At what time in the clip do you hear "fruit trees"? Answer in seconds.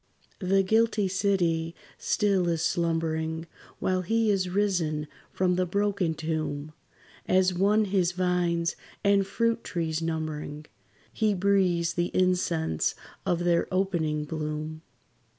9.27-10.01